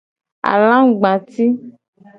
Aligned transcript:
Alagba 0.51 1.11
ti. 1.31 1.45